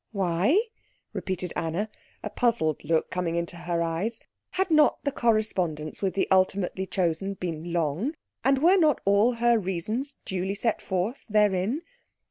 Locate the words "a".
2.23-2.31